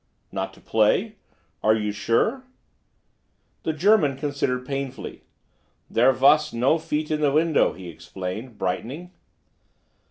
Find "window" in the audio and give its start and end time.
7.31-7.73